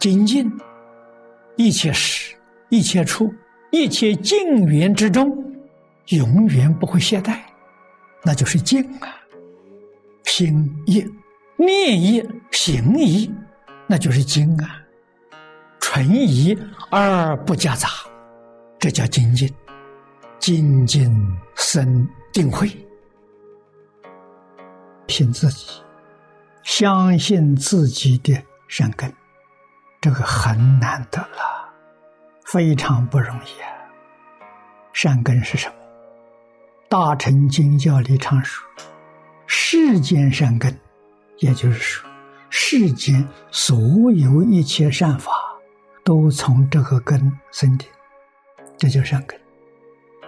[0.00, 0.50] 精进，
[1.56, 2.34] 一切时、
[2.70, 3.32] 一切处、
[3.70, 5.30] 一切境缘之中，
[6.06, 7.38] 永远不会懈怠，
[8.24, 9.14] 那就是静啊。
[10.24, 11.04] 心一、
[11.58, 13.30] 念一、行一，
[13.86, 14.80] 那就是精啊。
[15.78, 16.56] 纯一
[16.90, 17.88] 而不夹杂，
[18.78, 19.52] 这叫精进。
[20.38, 21.14] 精进
[21.54, 22.70] 生定慧，
[25.08, 25.66] 信自己，
[26.62, 29.12] 相信自己的善根。
[30.00, 31.68] 这个很难得了，
[32.46, 33.68] 非常不容易啊！
[34.94, 35.74] 善根是什么？
[36.88, 38.66] 大乘经教里常说，
[39.46, 40.74] 世间善根，
[41.40, 42.10] 也就是说，
[42.48, 43.78] 世间所
[44.12, 45.32] 有一切善法，
[46.02, 47.20] 都从这个根
[47.52, 47.84] 生的，
[48.78, 49.38] 这叫善根。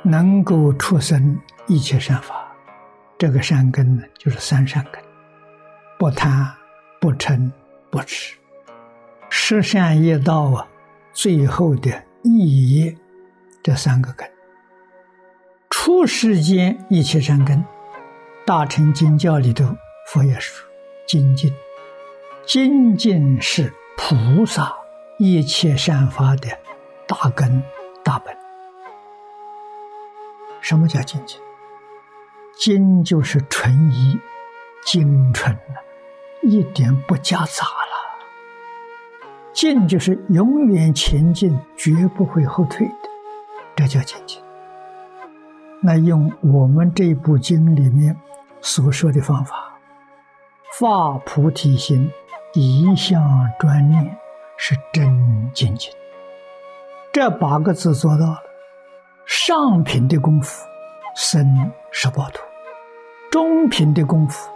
[0.05, 2.47] 能够出生一切善法，
[3.17, 5.03] 这个善根呢，就是三善根：
[5.99, 6.53] 不贪、
[7.01, 7.51] 不嗔、
[7.91, 8.37] 不痴。
[9.45, 10.69] 十善业道啊，
[11.13, 12.97] 最后的意业，
[13.61, 14.31] 这三个根，
[15.69, 17.63] 出世间一切善根，
[18.47, 19.65] 大乘经教里头
[20.07, 20.65] 佛也说，
[21.09, 21.53] 精进，
[22.47, 24.73] 精进是菩萨
[25.19, 26.49] 一切善法的
[27.09, 27.61] 大根
[28.05, 28.33] 大本。
[30.61, 31.41] 什么叫精进？
[32.57, 34.17] 精就是纯一，
[34.87, 35.83] 精纯了，
[36.45, 37.92] 一点不夹杂了。
[39.53, 42.95] 进就是永远前进，绝不会后退的，
[43.77, 44.41] 这叫前进。
[45.81, 48.17] 那用我们这部经里面
[48.61, 49.79] 所说的方法，
[50.79, 52.11] 发菩提心，
[52.55, 53.23] 一向
[53.59, 54.17] 专念，
[54.57, 55.93] 是真精进。
[57.13, 58.39] 这八个字做到了，
[59.27, 60.65] 上品的功夫
[61.15, 62.43] 生十八土，
[63.31, 64.51] 中品的功夫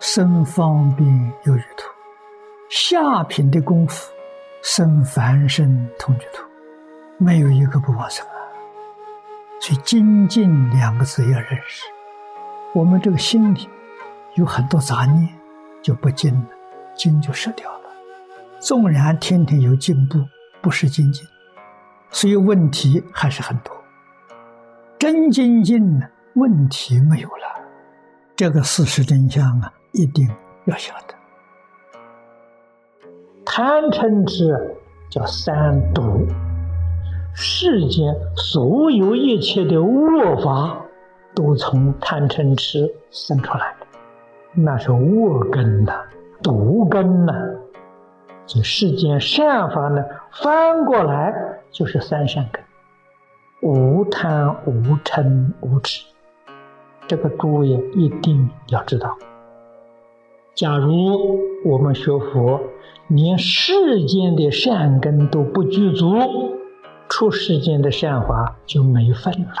[0.00, 1.86] 生方便有余图，
[2.70, 4.10] 下品的功夫。
[4.62, 6.42] 生凡身同居土，
[7.16, 8.36] 没有一个不往生啊！
[9.60, 11.84] 所以精进两个字要认识。
[12.74, 13.68] 我们这个心里
[14.34, 15.28] 有很多杂念，
[15.82, 16.48] 就不精了，
[16.94, 17.78] 精就失掉了。
[18.60, 20.18] 纵然天天有进步，
[20.60, 21.24] 不是精进，
[22.10, 23.74] 所以问题还是很多。
[24.98, 27.44] 真精进呢，问题没有了。
[28.36, 30.28] 这个事实真相啊，一定
[30.66, 31.17] 要晓得。
[33.60, 34.76] 贪嗔痴
[35.10, 36.28] 叫三毒，
[37.34, 40.80] 世间所有一切的恶法
[41.34, 43.86] 都从贪嗔痴生出来的，
[44.54, 45.92] 那是恶根呐，
[46.40, 47.34] 毒根呐。
[48.46, 51.34] 这世间善法呢，翻过来
[51.72, 52.62] 就是三善根：
[53.60, 54.70] 无贪、无
[55.04, 56.06] 嗔、无痴。
[57.08, 59.18] 这个诸位一定要知道。
[60.58, 62.60] 假如我们学佛，
[63.06, 66.16] 连世间的善根都不具足，
[67.08, 69.54] 出世间的善法就没份了。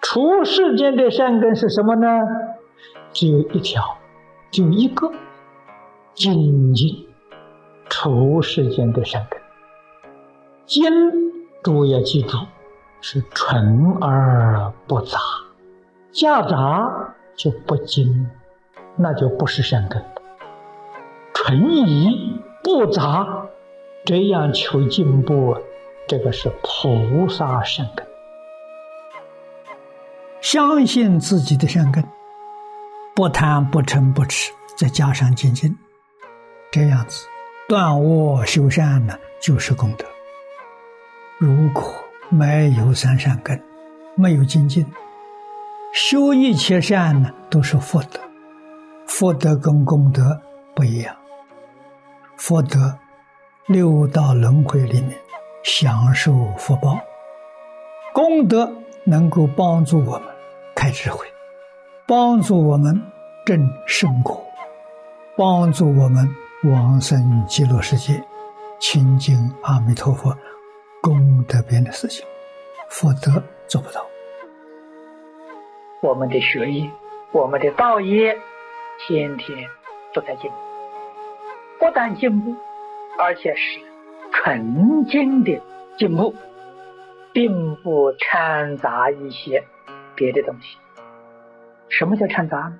[0.00, 2.08] 出世间的善根是什么呢？
[3.12, 3.98] 只有一条，
[4.50, 5.12] 就一个，
[6.14, 7.06] 精进。
[7.90, 9.38] 出世间的善根，
[10.64, 10.90] 精，
[11.62, 12.38] 诸位要记住，
[13.02, 15.18] 是纯而不杂，
[16.12, 18.26] 夹杂就不精。
[19.02, 20.04] 那就不是善根，
[21.32, 23.46] 纯一不杂，
[24.04, 25.56] 这样求进步，
[26.06, 28.06] 这个是菩萨善根。
[30.42, 32.04] 相信自己的善根，
[33.14, 35.74] 不贪不嗔不痴，再加上精进，
[36.70, 37.26] 这样子
[37.70, 40.04] 断恶修善呢，就是功德。
[41.38, 41.90] 如果
[42.28, 43.58] 没有三善根，
[44.14, 44.84] 没有精进，
[45.94, 48.20] 修一切善呢，都是福德。
[49.10, 50.40] 福德跟功德
[50.74, 51.14] 不一样，
[52.36, 52.96] 福德
[53.66, 55.18] 六道轮回里面
[55.64, 56.96] 享受福报，
[58.14, 58.72] 功德
[59.04, 60.22] 能够帮助我们
[60.76, 61.26] 开智慧，
[62.06, 63.02] 帮助我们
[63.44, 64.40] 证圣果，
[65.36, 66.26] 帮助我们
[66.62, 68.22] 往生极乐世界，
[68.78, 70.34] 亲近阿弥陀佛，
[71.02, 72.24] 功德边的事情，
[72.88, 74.06] 福德做不到。
[76.00, 76.88] 我们的学业，
[77.32, 78.38] 我们的道业。
[79.06, 79.68] 天天
[80.12, 80.56] 都在进步，
[81.78, 82.54] 不但进步，
[83.18, 83.80] 而且是
[84.30, 85.60] 纯净的
[85.96, 86.34] 进步，
[87.32, 89.64] 并不掺杂一些
[90.14, 90.76] 别的东西。
[91.88, 92.78] 什么叫掺杂呢？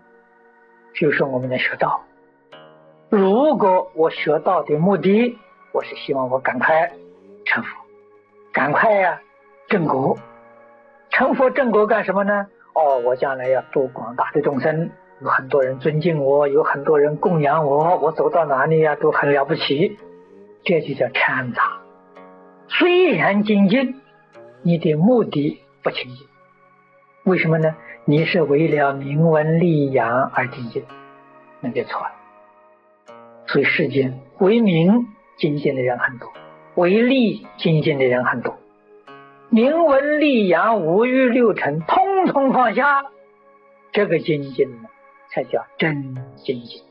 [0.93, 2.03] 比如说，我们在学道，
[3.09, 5.39] 如果我学道的目的，
[5.73, 6.93] 我是希望我赶快
[7.47, 7.77] 成佛，
[8.53, 9.21] 赶快呀
[9.69, 10.19] 正果，
[11.11, 12.47] 成佛正果干什么呢？
[12.75, 14.91] 哦，我将来要度广大的众生。
[15.23, 19.99] 有很多人尊敬我，有很多人供养我，我走到哪里呀都很了不起。
[20.65, 21.79] 这就叫掺杂。
[22.69, 24.01] 虽然精进，
[24.63, 26.27] 你的目的不清净。
[27.25, 27.75] 为什么呢？
[28.05, 30.85] 你是为了名闻利养而精进，
[31.61, 32.13] 那就错了。
[33.47, 35.07] 所以世间为名
[35.37, 36.33] 精进的人很多，
[36.77, 38.57] 为利精进的人很多。
[39.51, 43.05] 名闻利养五欲六尘，通通放下，
[43.93, 44.89] 这个精进呢，
[45.33, 46.83] 才叫真精进。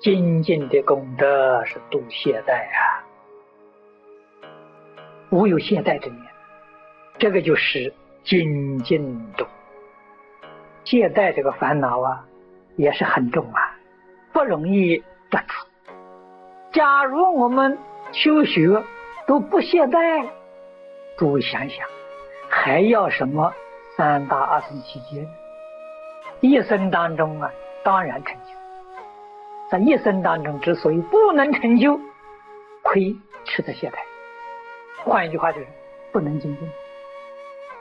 [0.00, 3.02] 精进的功德是度懈怠啊，
[5.30, 6.22] 无有懈怠之念，
[7.18, 7.92] 这个就是
[8.22, 9.46] 精进度。
[10.84, 12.24] 懈怠这个烦恼啊，
[12.76, 13.74] 也是很重啊，
[14.32, 15.66] 不容易断除。
[16.72, 17.78] 假如我们
[18.12, 18.84] 修学
[19.26, 20.28] 都不懈怠，
[21.16, 21.88] 诸位想想，
[22.50, 23.52] 还要什么
[23.96, 25.26] 三大阿僧祇劫？
[26.48, 27.50] 一生当中啊，
[27.84, 28.54] 当然成就。
[29.70, 31.98] 在一生当中之所以不能成就，
[32.82, 33.94] 亏吃的懈怠。
[35.04, 35.66] 换一句话就是，
[36.12, 36.68] 不能精进。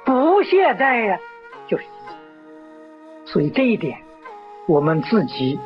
[0.03, 1.19] 不懈怠呀，
[1.67, 2.17] 就是精进。
[3.25, 3.99] 所以这一点，
[4.67, 5.59] 我们自己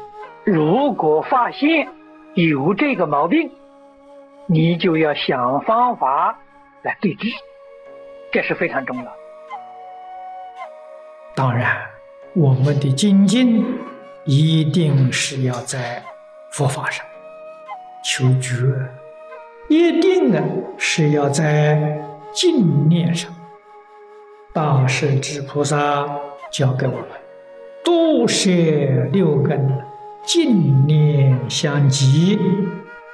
[0.43, 1.87] 如果发现
[2.33, 3.51] 有这个毛病，
[4.47, 6.39] 你就要想方法
[6.81, 7.27] 来对治，
[8.31, 9.11] 这是非常重要。
[11.35, 11.88] 当然，
[12.35, 13.65] 我们的精进
[14.23, 16.03] 一定是要在
[16.51, 17.05] 佛法上
[18.05, 18.55] 求觉，
[19.67, 20.41] 一定呢
[20.77, 21.99] 是要在
[22.33, 23.33] 净念上。
[24.53, 26.07] 大势至菩萨
[26.51, 27.05] 教给我们。
[27.83, 28.49] 度摄
[29.11, 29.83] 六根，
[30.23, 32.37] 净念相继，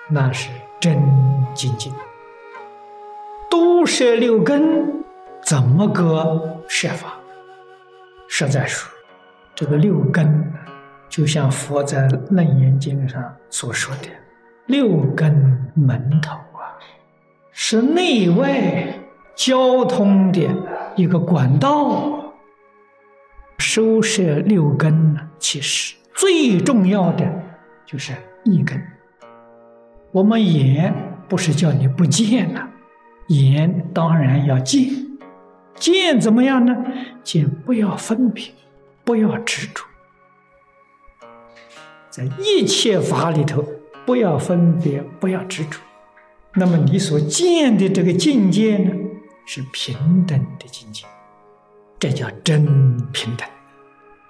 [0.09, 1.01] 那是真
[1.53, 1.94] 精进。
[3.50, 5.03] 度摄六根，
[5.41, 7.18] 怎么个摄法？
[8.27, 8.91] 实在说，
[9.56, 10.52] 这个六根，
[11.07, 14.10] 就像佛在《楞严经》上所说的，
[14.66, 15.34] 六根
[15.74, 16.75] 门头啊，
[17.54, 18.86] 是内外
[19.34, 20.42] 交通的
[20.98, 22.34] 一个管道。
[23.57, 27.25] 收摄六根呢，其实最重要的
[27.86, 28.13] 就是
[28.44, 28.81] 一根。
[30.12, 30.94] 我们眼
[31.30, 32.69] 不是叫你不见了，
[33.28, 34.90] 眼当然要见，
[35.75, 36.75] 见怎么样呢？
[37.24, 38.46] 见不要分别，
[39.06, 39.86] 不要执着，
[42.10, 43.63] 在一切法里头
[44.04, 45.80] 不要分别，不要执着。
[46.56, 48.92] 那么你所见的这个境界呢，
[49.46, 51.06] 是平等的境界。
[52.00, 53.48] 这叫真平等，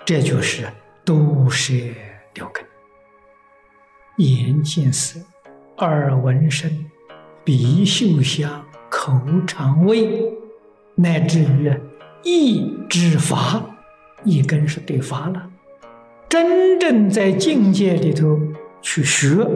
[0.06, 0.68] 这就是
[1.06, 1.74] 都舍
[2.34, 2.66] 六根：
[4.18, 5.22] 眼见色，
[5.78, 6.70] 耳闻声，
[7.46, 9.14] 鼻嗅香，口
[9.48, 10.34] 尝味，
[10.96, 11.74] 乃至于
[12.24, 13.64] 意知法。
[14.26, 15.50] 一根是对法了。
[16.28, 18.38] 真正在境界里头
[18.82, 19.48] 去学，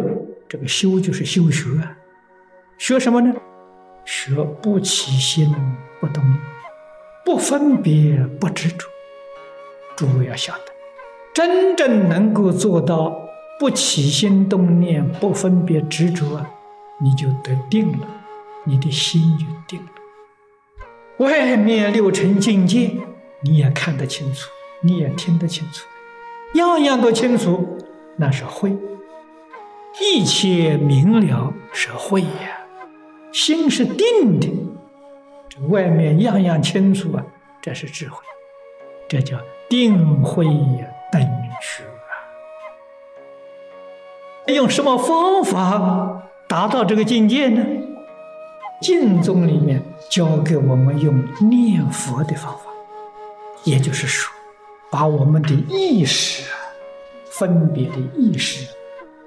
[0.48, 1.98] 这个修就是修学啊，
[2.77, 3.33] 学什么呢？
[4.06, 5.54] 学不起心，
[6.00, 6.38] 不动念。
[7.25, 8.88] 不分别，不执着。
[9.95, 10.63] 诸位要晓得，
[11.33, 13.13] 真正能够做到
[13.60, 16.49] 不起心动念、不分别执着啊，
[17.02, 18.07] 你就得定了，
[18.64, 19.92] 你的心就定了。
[21.18, 22.92] 外面六尘境界
[23.44, 24.49] 你也看得清楚，
[24.81, 25.86] 你也听得清楚，
[26.54, 27.78] 样样都清楚，
[28.18, 28.78] 那是慧。
[30.02, 32.62] 一切明了是慧呀，
[33.31, 34.48] 心是定的。
[35.50, 37.26] 这外面样样清楚啊，
[37.62, 38.18] 这是智慧，
[39.07, 40.45] 这叫定慧
[41.12, 41.21] 等
[41.62, 42.14] 学啊。
[44.54, 47.66] 用什么方法达到这个境界呢？
[48.81, 52.64] 净宗里面教给我们用念佛的方法，
[53.66, 54.33] 也就是说，
[54.91, 56.49] 把我们的意识、
[57.29, 58.67] 分别的意识、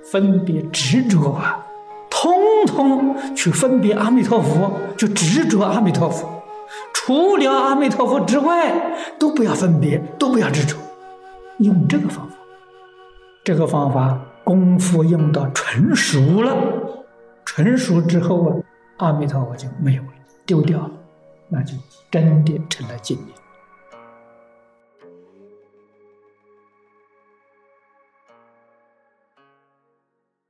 [0.05, 1.67] 分别执着啊。
[2.11, 2.33] 通
[2.67, 6.29] 通去分别阿弥陀佛，就执着阿弥陀佛，
[6.93, 8.73] 除了阿弥陀佛之外，
[9.19, 10.77] 都不要分别，都不要执着。
[11.59, 12.37] 用这个方法，
[13.43, 16.57] 这个方法功夫用到纯熟了，
[17.45, 18.57] 纯熟之后啊，
[18.99, 20.09] 阿弥陀佛就没有了，
[20.47, 20.91] 丢掉了，
[21.49, 21.75] 那就
[22.11, 23.29] 真的成了净念。